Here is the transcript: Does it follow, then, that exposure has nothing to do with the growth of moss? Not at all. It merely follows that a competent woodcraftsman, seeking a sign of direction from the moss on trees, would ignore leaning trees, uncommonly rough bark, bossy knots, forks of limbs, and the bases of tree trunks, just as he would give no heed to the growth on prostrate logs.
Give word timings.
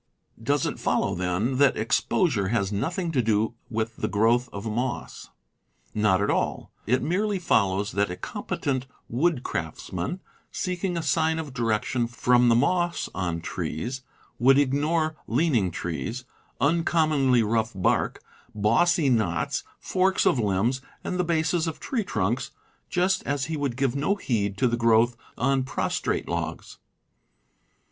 Does 0.41 0.65
it 0.65 0.79
follow, 0.79 1.13
then, 1.13 1.57
that 1.59 1.77
exposure 1.77 2.47
has 2.47 2.71
nothing 2.71 3.11
to 3.11 3.21
do 3.21 3.53
with 3.69 3.97
the 3.97 4.07
growth 4.07 4.49
of 4.51 4.65
moss? 4.65 5.29
Not 5.93 6.23
at 6.23 6.31
all. 6.31 6.71
It 6.87 7.03
merely 7.03 7.37
follows 7.37 7.91
that 7.91 8.09
a 8.09 8.15
competent 8.15 8.87
woodcraftsman, 9.09 10.19
seeking 10.51 10.97
a 10.97 11.03
sign 11.03 11.37
of 11.37 11.53
direction 11.53 12.07
from 12.07 12.49
the 12.49 12.55
moss 12.55 13.09
on 13.13 13.41
trees, 13.41 14.01
would 14.39 14.57
ignore 14.57 15.17
leaning 15.27 15.69
trees, 15.69 16.25
uncommonly 16.59 17.43
rough 17.43 17.71
bark, 17.75 18.23
bossy 18.55 19.07
knots, 19.07 19.63
forks 19.77 20.25
of 20.25 20.39
limbs, 20.39 20.81
and 21.03 21.19
the 21.19 21.23
bases 21.23 21.67
of 21.67 21.79
tree 21.79 22.03
trunks, 22.03 22.49
just 22.89 23.21
as 23.27 23.45
he 23.45 23.55
would 23.55 23.77
give 23.77 23.95
no 23.95 24.15
heed 24.15 24.57
to 24.57 24.67
the 24.67 24.77
growth 24.77 25.15
on 25.37 25.61
prostrate 25.61 26.27
logs. 26.27 26.79